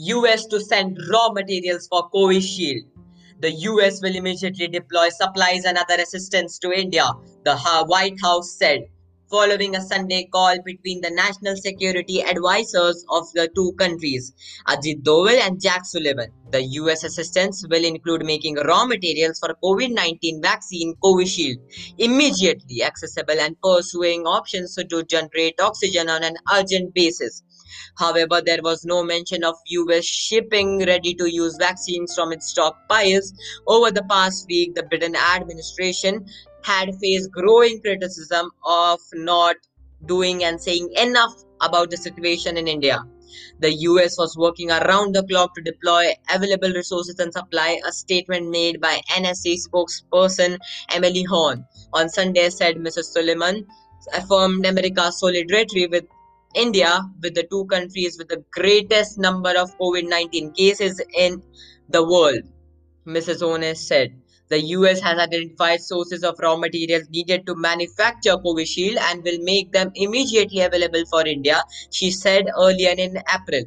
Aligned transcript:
US 0.00 0.46
to 0.46 0.60
send 0.60 0.98
raw 1.10 1.30
materials 1.30 1.86
for 1.88 2.08
Covishield. 2.10 2.84
The 3.40 3.50
US 3.52 4.00
will 4.02 4.16
immediately 4.16 4.68
deploy 4.68 5.08
supplies 5.10 5.64
and 5.64 5.76
other 5.76 6.00
assistance 6.00 6.58
to 6.60 6.72
India, 6.72 7.08
the 7.44 7.56
White 7.86 8.20
House 8.22 8.56
said 8.58 8.88
following 9.30 9.76
a 9.76 9.80
Sunday 9.80 10.28
call 10.32 10.56
between 10.64 11.00
the 11.00 11.10
national 11.10 11.56
security 11.56 12.20
advisors 12.20 13.04
of 13.10 13.32
the 13.34 13.48
two 13.54 13.72
countries, 13.78 14.32
Ajit 14.66 15.02
Doval 15.04 15.38
and 15.40 15.60
Jake 15.60 15.84
Sullivan. 15.84 16.32
The 16.50 16.62
US 16.80 17.04
assistance 17.04 17.64
will 17.70 17.84
include 17.84 18.24
making 18.24 18.56
raw 18.56 18.84
materials 18.84 19.38
for 19.38 19.54
COVID-19 19.62 20.42
vaccine 20.42 20.96
Covishield 21.02 21.58
immediately 21.98 22.82
accessible 22.82 23.38
and 23.38 23.54
pursuing 23.62 24.22
options 24.22 24.74
to 24.74 25.04
generate 25.04 25.60
oxygen 25.60 26.08
on 26.08 26.24
an 26.24 26.34
urgent 26.52 26.92
basis. 26.92 27.44
However, 27.98 28.40
there 28.44 28.62
was 28.62 28.84
no 28.84 29.02
mention 29.02 29.44
of 29.44 29.56
US 29.66 30.04
shipping 30.04 30.84
ready 30.86 31.14
to 31.14 31.30
use 31.30 31.56
vaccines 31.58 32.14
from 32.14 32.32
its 32.32 32.52
stockpiles. 32.52 33.32
Over 33.66 33.90
the 33.90 34.04
past 34.04 34.46
week, 34.48 34.74
the 34.74 34.82
Biden 34.82 35.14
administration 35.14 36.26
had 36.62 36.94
faced 37.00 37.30
growing 37.30 37.80
criticism 37.80 38.50
of 38.64 39.00
not 39.14 39.56
doing 40.06 40.44
and 40.44 40.60
saying 40.60 40.90
enough 40.96 41.34
about 41.60 41.90
the 41.90 41.96
situation 41.96 42.56
in 42.56 42.68
India. 42.68 43.04
The 43.60 43.72
US 43.72 44.18
was 44.18 44.36
working 44.36 44.70
around 44.70 45.14
the 45.14 45.22
clock 45.22 45.54
to 45.54 45.62
deploy 45.62 46.14
available 46.34 46.70
resources 46.70 47.18
and 47.18 47.32
supply, 47.32 47.80
a 47.86 47.92
statement 47.92 48.48
made 48.48 48.80
by 48.80 49.00
NSA 49.10 49.56
spokesperson 49.68 50.58
Emily 50.90 51.22
Horne. 51.22 51.64
on 51.92 52.08
Sunday 52.08 52.50
said 52.50 52.76
Mrs. 52.76 53.12
Sullivan 53.12 53.66
affirmed 54.14 54.64
America's 54.66 55.18
solidarity 55.20 55.86
with 55.86 56.04
India, 56.54 57.00
with 57.22 57.34
the 57.34 57.44
two 57.44 57.64
countries 57.66 58.18
with 58.18 58.28
the 58.28 58.44
greatest 58.50 59.18
number 59.18 59.50
of 59.50 59.76
COVID 59.78 60.08
19 60.08 60.52
cases 60.52 61.00
in 61.14 61.42
the 61.88 62.02
world. 62.02 62.42
Mrs. 63.06 63.48
Ones 63.48 63.80
said. 63.80 64.14
The 64.48 64.60
US 64.76 64.98
has 65.00 65.16
identified 65.16 65.80
sources 65.80 66.24
of 66.24 66.40
raw 66.40 66.56
materials 66.56 67.08
needed 67.08 67.46
to 67.46 67.54
manufacture 67.54 68.36
Covishield 68.36 68.98
and 68.98 69.22
will 69.22 69.38
make 69.42 69.70
them 69.70 69.92
immediately 69.94 70.60
available 70.62 71.04
for 71.08 71.24
India, 71.24 71.62
she 71.92 72.10
said 72.10 72.46
earlier 72.58 72.94
in 72.98 73.22
April. 73.32 73.62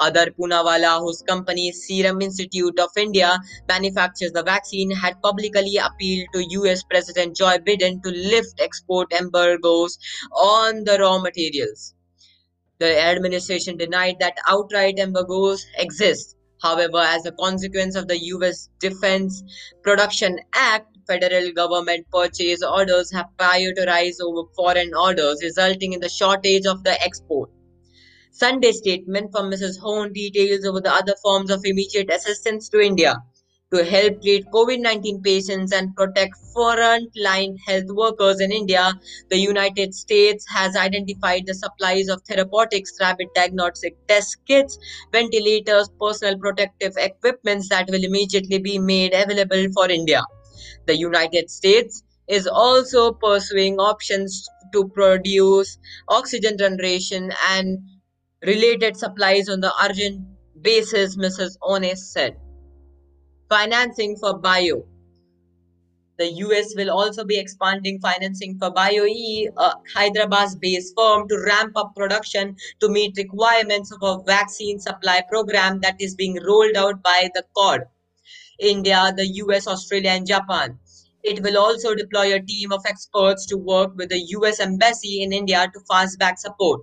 Adar 0.00 0.28
Poonawalla, 0.30 1.00
whose 1.00 1.20
company 1.20 1.70
Serum 1.70 2.22
Institute 2.22 2.80
of 2.80 2.88
India 2.96 3.38
manufactures 3.68 4.32
the 4.32 4.42
vaccine, 4.42 4.90
had 4.90 5.20
publicly 5.20 5.76
appealed 5.76 6.28
to 6.32 6.42
US 6.62 6.82
President 6.82 7.36
Joe 7.36 7.58
Biden 7.58 8.02
to 8.02 8.10
lift 8.10 8.58
export 8.58 9.12
embargoes 9.12 9.98
on 10.34 10.84
the 10.84 10.96
raw 10.98 11.18
materials. 11.18 11.94
The 12.78 13.00
administration 13.00 13.76
denied 13.76 14.16
that 14.20 14.36
outright 14.46 14.98
embargoes 14.98 15.66
exist 15.76 16.36
However, 16.62 16.98
as 16.98 17.26
a 17.26 17.32
consequence 17.32 17.96
of 17.96 18.06
the 18.06 18.18
US 18.26 18.68
Defense 18.78 19.42
Production 19.82 20.38
Act, 20.54 20.96
federal 21.08 21.50
government 21.50 22.06
purchase 22.12 22.62
orders 22.62 23.10
have 23.10 23.26
prioritized 23.36 24.20
over 24.20 24.48
foreign 24.54 24.94
orders, 24.94 25.40
resulting 25.42 25.92
in 25.92 25.98
the 25.98 26.08
shortage 26.08 26.64
of 26.66 26.84
the 26.84 27.02
export. 27.02 27.50
Sunday 28.30 28.70
statement 28.70 29.32
from 29.32 29.50
Mrs. 29.50 29.80
Horne 29.80 30.12
details 30.12 30.64
over 30.64 30.80
the 30.80 30.94
other 30.94 31.16
forms 31.20 31.50
of 31.50 31.64
immediate 31.64 32.12
assistance 32.12 32.68
to 32.68 32.80
India 32.80 33.16
to 33.72 33.82
help 33.84 34.20
treat 34.20 34.44
COVID 34.52 34.80
19 34.80 35.22
patients 35.22 35.72
and 35.72 35.96
protect 35.96 36.34
frontline 36.54 37.56
health 37.66 37.86
workers 37.88 38.40
in 38.40 38.52
India, 38.52 38.92
the 39.30 39.38
United 39.38 39.94
States 39.94 40.44
has 40.48 40.76
identified 40.76 41.46
the 41.46 41.54
supplies 41.54 42.08
of 42.08 42.20
therapeutics, 42.22 42.92
rapid 43.00 43.28
diagnostic 43.34 43.96
test 44.08 44.36
kits, 44.46 44.78
ventilators, 45.10 45.88
personal 45.98 46.38
protective 46.38 46.92
equipments 46.98 47.70
that 47.70 47.88
will 47.88 48.04
immediately 48.04 48.58
be 48.58 48.78
made 48.78 49.14
available 49.14 49.66
for 49.72 49.90
India. 49.90 50.22
The 50.86 50.96
United 50.96 51.50
States 51.50 52.02
is 52.28 52.46
also 52.46 53.12
pursuing 53.12 53.76
options 53.76 54.46
to 54.74 54.88
produce 54.88 55.78
oxygen 56.08 56.58
generation 56.58 57.32
and 57.50 57.78
related 58.44 58.96
supplies 58.96 59.48
on 59.48 59.60
the 59.60 59.72
urgent 59.82 60.26
basis, 60.60 61.16
Mrs. 61.16 61.56
Ones 61.62 62.12
said 62.12 62.36
financing 63.52 64.16
for 64.16 64.38
bio. 64.38 64.82
The 66.18 66.28
US 66.44 66.74
will 66.74 66.90
also 66.90 67.22
be 67.22 67.38
expanding 67.38 68.00
financing 68.00 68.58
for 68.58 68.70
BioE, 68.70 69.48
a 69.54 69.74
Hyderabad 69.94 70.48
based 70.58 70.94
firm, 70.96 71.28
to 71.28 71.36
ramp 71.46 71.72
up 71.76 71.94
production 71.94 72.56
to 72.80 72.88
meet 72.88 73.18
requirements 73.18 73.92
of 73.92 74.02
a 74.02 74.22
vaccine 74.22 74.80
supply 74.80 75.22
program 75.28 75.80
that 75.80 76.00
is 76.00 76.14
being 76.14 76.38
rolled 76.42 76.76
out 76.76 77.02
by 77.02 77.28
the 77.34 77.44
Quad 77.54 77.82
India, 78.58 79.12
the 79.14 79.26
US, 79.44 79.66
Australia, 79.66 80.12
and 80.12 80.26
Japan. 80.26 80.78
It 81.22 81.42
will 81.42 81.58
also 81.58 81.94
deploy 81.94 82.34
a 82.34 82.40
team 82.40 82.72
of 82.72 82.86
experts 82.86 83.44
to 83.48 83.58
work 83.58 83.94
with 83.96 84.08
the 84.08 84.24
US 84.38 84.60
Embassy 84.60 85.22
in 85.22 85.30
India 85.30 85.70
to 85.74 85.80
fast 85.90 86.18
back 86.18 86.38
support. 86.38 86.80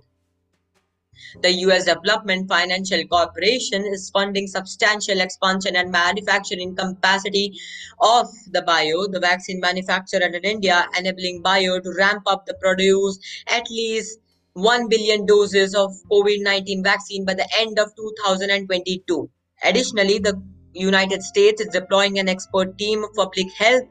The 1.42 1.52
US 1.66 1.84
Development 1.84 2.48
Financial 2.48 3.04
Corporation 3.06 3.84
is 3.84 4.10
funding 4.10 4.46
substantial 4.48 5.20
expansion 5.20 5.76
and 5.76 5.90
manufacturing 5.90 6.74
capacity 6.74 7.58
of 8.00 8.28
the 8.48 8.62
bio, 8.62 9.06
the 9.06 9.20
vaccine 9.20 9.60
manufacturer 9.60 10.26
in 10.26 10.34
India, 10.44 10.88
enabling 10.98 11.42
bio 11.42 11.78
to 11.78 11.94
ramp 11.96 12.22
up 12.26 12.46
the 12.46 12.54
produce 12.54 13.18
at 13.46 13.70
least 13.70 14.18
1 14.54 14.88
billion 14.88 15.24
doses 15.24 15.74
of 15.74 15.92
COVID-19 16.10 16.82
vaccine 16.82 17.24
by 17.24 17.34
the 17.34 17.48
end 17.58 17.78
of 17.78 17.94
2022. 17.96 19.30
Additionally, 19.62 20.18
the 20.18 20.42
United 20.72 21.22
States 21.22 21.60
is 21.60 21.68
deploying 21.68 22.18
an 22.18 22.28
expert 22.28 22.76
team 22.76 23.04
of 23.04 23.14
public 23.14 23.46
health 23.52 23.84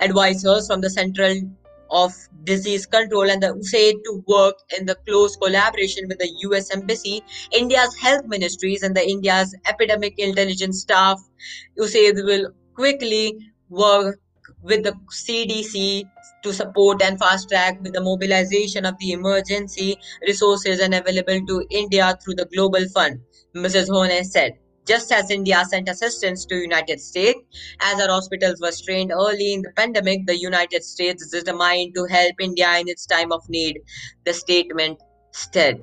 advisors 0.00 0.66
from 0.66 0.80
the 0.80 0.90
Central 0.90 1.40
of 1.90 2.12
Disease 2.44 2.86
Control 2.86 3.30
and 3.30 3.42
the 3.42 3.48
USAID 3.48 4.04
to 4.04 4.24
work 4.26 4.56
in 4.78 4.86
the 4.86 4.94
close 5.06 5.36
collaboration 5.36 6.06
with 6.08 6.18
the 6.18 6.30
US 6.48 6.70
Embassy, 6.74 7.22
India's 7.52 7.96
health 7.96 8.24
ministries, 8.26 8.82
and 8.82 8.96
the 8.96 9.06
India's 9.08 9.54
epidemic 9.66 10.18
intelligence 10.18 10.80
staff. 10.80 11.20
USAID 11.78 12.24
will 12.24 12.52
quickly 12.74 13.36
work 13.68 14.20
with 14.62 14.84
the 14.84 14.94
CDC 15.10 16.04
to 16.42 16.52
support 16.52 17.02
and 17.02 17.18
fast 17.18 17.48
track 17.48 17.80
with 17.82 17.92
the 17.92 18.00
mobilization 18.00 18.84
of 18.84 18.94
the 18.98 19.12
emergency 19.12 19.96
resources 20.22 20.80
and 20.80 20.94
available 20.94 21.40
to 21.46 21.66
India 21.70 22.16
through 22.22 22.34
the 22.34 22.46
Global 22.46 22.88
Fund, 22.94 23.20
Mrs. 23.54 23.88
Horne 23.88 24.24
said. 24.24 24.58
Just 24.86 25.12
as 25.12 25.30
India 25.30 25.64
sent 25.68 25.88
assistance 25.88 26.44
to 26.46 26.56
United 26.56 27.00
States, 27.00 27.38
as 27.80 28.00
our 28.00 28.08
hospitals 28.08 28.60
were 28.60 28.72
strained 28.72 29.12
early 29.12 29.52
in 29.54 29.62
the 29.62 29.72
pandemic, 29.76 30.26
the 30.26 30.36
United 30.36 30.84
States 30.84 31.22
is 31.22 31.30
determined 31.30 31.94
to 31.94 32.04
help 32.06 32.34
India 32.40 32.78
in 32.78 32.88
its 32.88 33.06
time 33.06 33.32
of 33.32 33.48
need, 33.48 33.80
the 34.24 34.32
statement 34.32 35.00
said. 35.32 35.82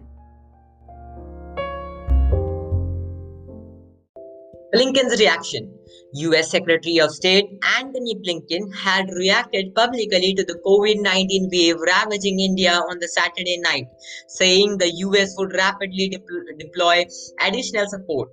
Blinken's 4.73 5.17
reaction 5.17 5.73
US 6.13 6.51
Secretary 6.51 6.97
of 6.99 7.11
State 7.11 7.45
Antony 7.77 8.15
Blinken 8.15 8.73
had 8.75 9.09
reacted 9.09 9.73
publicly 9.73 10.33
to 10.33 10.43
the 10.43 10.59
COVID 10.65 11.01
19 11.01 11.49
wave 11.49 11.77
ravaging 11.79 12.41
India 12.41 12.73
on 12.73 12.99
the 12.99 13.07
Saturday 13.07 13.57
night, 13.59 13.87
saying 14.27 14.77
the 14.77 14.91
US 15.05 15.35
would 15.37 15.53
rapidly 15.53 16.09
de- 16.09 16.19
deploy 16.59 17.05
additional 17.39 17.87
support. 17.87 18.29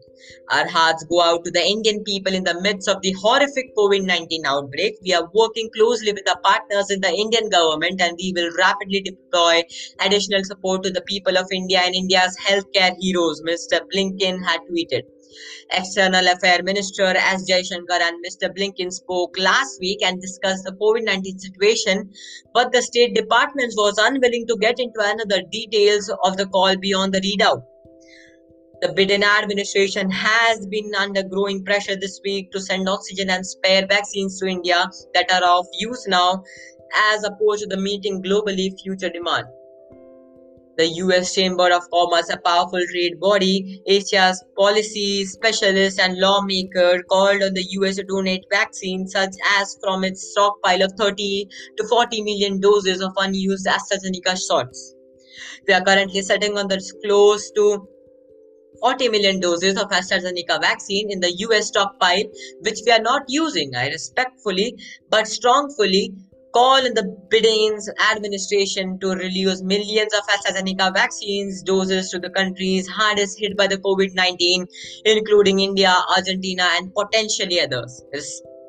Our 0.50 0.66
hearts 0.66 1.04
go 1.04 1.20
out 1.20 1.44
to 1.44 1.52
the 1.52 1.64
Indian 1.64 2.02
people 2.02 2.34
in 2.34 2.42
the 2.42 2.60
midst 2.60 2.88
of 2.88 3.00
the 3.02 3.12
horrific 3.12 3.74
COVID 3.76 4.04
19 4.04 4.44
outbreak. 4.44 4.94
We 5.02 5.14
are 5.14 5.30
working 5.32 5.70
closely 5.72 6.12
with 6.12 6.28
our 6.28 6.40
partners 6.40 6.90
in 6.90 7.00
the 7.00 7.12
Indian 7.12 7.48
government 7.48 8.00
and 8.00 8.18
we 8.18 8.32
will 8.34 8.50
rapidly 8.58 9.02
deploy 9.02 9.62
additional 10.00 10.42
support 10.42 10.82
to 10.82 10.90
the 10.90 11.02
people 11.02 11.38
of 11.38 11.46
India 11.52 11.78
and 11.78 11.94
India's 11.94 12.36
healthcare 12.38 12.96
heroes, 12.98 13.40
Mr. 13.42 13.80
Blinken 13.92 14.44
had 14.44 14.60
tweeted. 14.68 15.02
External 15.72 16.26
Affairs 16.28 16.62
Minister 16.62 17.04
S. 17.04 17.50
Jaishankar 17.50 18.00
and 18.00 18.24
Mr. 18.24 18.54
Blinken 18.56 18.92
spoke 18.92 19.36
last 19.38 19.80
week 19.80 20.02
and 20.02 20.20
discussed 20.20 20.64
the 20.64 20.72
COVID-19 20.72 21.40
situation, 21.40 22.10
but 22.52 22.72
the 22.72 22.82
State 22.82 23.14
Department 23.14 23.72
was 23.76 23.98
unwilling 23.98 24.46
to 24.46 24.56
get 24.60 24.78
into 24.78 25.00
another 25.00 25.42
details 25.50 26.10
of 26.24 26.36
the 26.36 26.46
call 26.46 26.76
beyond 26.76 27.14
the 27.14 27.20
readout. 27.20 27.62
The 28.80 28.88
Biden 28.88 29.22
administration 29.22 30.10
has 30.10 30.66
been 30.66 30.94
under 30.94 31.22
growing 31.22 31.64
pressure 31.64 31.96
this 31.96 32.20
week 32.24 32.50
to 32.52 32.60
send 32.60 32.88
oxygen 32.88 33.30
and 33.30 33.46
spare 33.46 33.86
vaccines 33.86 34.38
to 34.40 34.46
India 34.46 34.90
that 35.14 35.32
are 35.32 35.58
of 35.58 35.66
use 35.78 36.06
now, 36.06 36.42
as 37.12 37.24
opposed 37.24 37.62
to 37.62 37.68
the 37.68 37.80
meeting 37.80 38.22
globally 38.22 38.78
future 38.82 39.08
demand. 39.08 39.46
The 40.76 40.88
US 41.04 41.34
Chamber 41.34 41.72
of 41.72 41.88
Commerce, 41.90 42.30
a 42.30 42.36
powerful 42.36 42.80
trade 42.90 43.20
body, 43.20 43.80
Asia's 43.86 44.42
policy 44.56 45.24
specialist 45.24 46.00
and 46.00 46.18
lawmaker, 46.18 47.02
called 47.08 47.42
on 47.42 47.54
the 47.54 47.64
US 47.78 47.96
to 47.96 48.02
donate 48.02 48.44
vaccines 48.50 49.12
such 49.12 49.34
as 49.58 49.78
from 49.80 50.02
its 50.02 50.32
stockpile 50.32 50.82
of 50.82 50.92
30 50.98 51.46
to 51.76 51.86
40 51.86 52.22
million 52.22 52.60
doses 52.60 53.00
of 53.00 53.12
unused 53.16 53.66
AstraZeneca 53.66 54.36
shots. 54.48 54.94
We 55.68 55.74
are 55.74 55.84
currently 55.84 56.22
sitting 56.22 56.58
on 56.58 56.66
the 56.68 56.80
close 57.04 57.50
to 57.52 57.88
40 58.80 59.08
million 59.08 59.40
doses 59.40 59.80
of 59.80 59.88
AstraZeneca 59.90 60.60
vaccine 60.60 61.10
in 61.10 61.20
the 61.20 61.32
US 61.46 61.68
stockpile, 61.68 62.24
which 62.60 62.80
we 62.84 62.92
are 62.92 63.00
not 63.00 63.22
using. 63.28 63.74
I 63.76 63.88
respectfully 63.88 64.76
but 65.08 65.28
strongly 65.28 66.14
call 66.54 66.86
on 66.86 66.94
the 66.94 67.02
Biden's 67.30 67.90
administration 68.12 68.98
to 69.00 69.08
release 69.08 69.60
millions 69.62 70.14
of 70.14 70.22
AstraZeneca 70.34 70.94
vaccines 70.94 71.62
doses 71.62 72.10
to 72.10 72.20
the 72.20 72.30
countries 72.30 72.86
hardest 72.86 73.40
hit 73.40 73.56
by 73.56 73.66
the 73.66 73.78
COVID-19, 73.78 74.66
including 75.04 75.60
India, 75.60 75.92
Argentina, 76.16 76.68
and 76.76 76.94
potentially 76.94 77.60
others. 77.60 78.04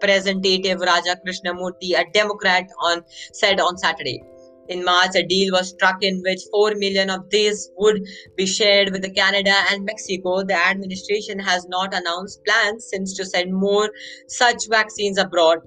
Representative 0.01 0.79
Raja 0.81 1.15
Krishnamoorthi, 1.25 1.97
a 1.97 2.05
Democrat, 2.11 2.65
on 2.81 3.03
said 3.33 3.59
on 3.59 3.77
Saturday. 3.77 4.21
In 4.67 4.83
March, 4.83 5.15
a 5.15 5.21
deal 5.21 5.51
was 5.51 5.69
struck 5.69 6.03
in 6.03 6.21
which 6.23 6.41
4 6.51 6.73
million 6.75 7.11
of 7.11 7.29
these 7.29 7.69
would 7.77 8.01
be 8.35 8.47
shared 8.47 8.91
with 8.91 9.15
Canada 9.15 9.53
and 9.71 9.85
Mexico. 9.85 10.43
The 10.43 10.55
administration 10.55 11.37
has 11.37 11.67
not 11.67 11.93
announced 11.93 12.43
plans 12.45 12.87
since 12.89 13.15
to 13.17 13.25
send 13.25 13.53
more 13.53 13.91
such 14.27 14.67
vaccines 14.67 15.19
abroad. 15.19 15.59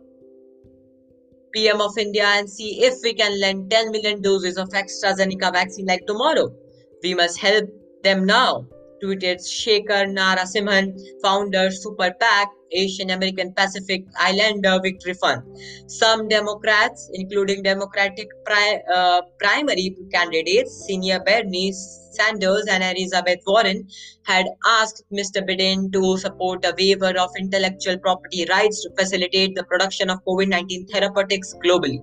PM 1.52 1.80
of 1.80 1.96
India 1.98 2.24
and 2.24 2.48
see 2.48 2.84
if 2.84 2.94
we 3.02 3.14
can 3.14 3.40
lend 3.40 3.70
10 3.70 3.90
million 3.90 4.20
doses 4.22 4.56
of 4.56 4.68
AstraZeneca 4.68 5.52
vaccine 5.52 5.86
like 5.86 6.06
tomorrow. 6.06 6.52
We 7.02 7.14
must 7.14 7.38
help 7.38 7.68
them 8.02 8.26
now 8.26 8.66
tweeted 9.02 9.38
Shekhar 9.40 10.06
Narasimhan, 10.06 10.98
founder 11.22 11.70
Super 11.70 12.12
PAC, 12.20 12.48
Asian 12.72 13.10
American 13.10 13.52
Pacific 13.54 14.04
Islander 14.20 14.78
Victory 14.82 15.14
Fund. 15.14 15.42
Some 15.86 16.28
Democrats, 16.28 17.10
including 17.14 17.62
Democratic 17.62 18.28
pri- 18.44 18.82
uh, 18.92 19.22
primary 19.38 19.96
candidates 20.12 20.84
Senior 20.86 21.20
Bernie 21.20 21.72
Sanders 21.72 22.66
and 22.68 22.82
Elizabeth 22.82 23.40
Warren, 23.46 23.88
had 24.24 24.46
asked 24.66 25.04
Mr. 25.12 25.46
Biden 25.48 25.92
to 25.92 26.18
support 26.18 26.64
a 26.64 26.74
waiver 26.78 27.16
of 27.18 27.30
intellectual 27.38 27.98
property 27.98 28.46
rights 28.50 28.82
to 28.82 28.90
facilitate 28.98 29.54
the 29.54 29.64
production 29.64 30.10
of 30.10 30.24
COVID 30.24 30.48
19 30.48 30.86
therapeutics 30.88 31.54
globally. 31.64 32.02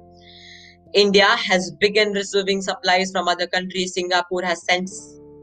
India 0.94 1.26
has 1.26 1.72
begun 1.72 2.14
receiving 2.14 2.62
supplies 2.62 3.12
from 3.12 3.28
other 3.28 3.48
countries. 3.48 3.94
Singapore 3.94 4.44
has 4.44 4.64
sent 4.64 4.90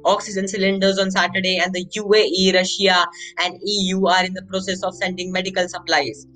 oxygen 0.04 0.48
cylinders 0.48 0.98
on 0.98 1.10
Saturday, 1.10 1.58
and 1.58 1.72
the 1.72 1.84
UAE, 1.96 2.54
Russia, 2.54 3.06
and 3.44 3.58
EU 3.62 4.06
are 4.06 4.24
in 4.24 4.34
the 4.34 4.42
process 4.42 4.82
of 4.82 4.94
sending 4.94 5.32
medical 5.32 5.68
supplies. 5.68 6.26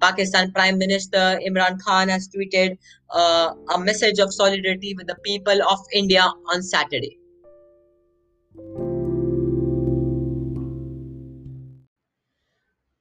Pakistan 0.00 0.50
Prime 0.52 0.78
Minister 0.78 1.38
Imran 1.48 1.80
Khan 1.80 2.08
has 2.08 2.28
tweeted 2.28 2.76
uh, 3.10 3.54
a 3.74 3.78
message 3.78 4.18
of 4.18 4.34
solidarity 4.34 4.94
with 4.94 5.06
the 5.06 5.16
people 5.24 5.62
of 5.70 5.78
India 5.92 6.22
on 6.52 6.62
Saturday. 6.62 7.18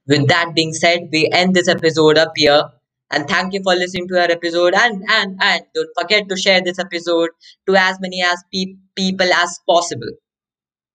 With 0.08 0.28
that 0.28 0.54
being 0.54 0.74
said, 0.74 1.10
we 1.12 1.30
end 1.32 1.56
this 1.56 1.68
episode 1.68 2.18
up 2.18 2.34
here. 2.36 2.64
And 3.12 3.28
thank 3.28 3.54
you 3.54 3.62
for 3.64 3.76
listening 3.76 4.08
to 4.10 4.20
our 4.22 4.32
episode. 4.32 4.74
And 4.74 5.04
and 5.10 5.38
and 5.42 5.62
don't 5.76 5.90
forget 6.00 6.30
to 6.30 6.38
share 6.38 6.62
this 6.62 6.80
episode 6.80 7.30
to 7.68 7.76
as 7.76 7.98
many 8.02 8.22
as 8.24 8.44
pe- 8.54 8.76
people 8.96 9.32
as 9.34 9.60
possible. 9.70 10.12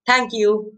Thank 0.06 0.32
you. 0.32 0.72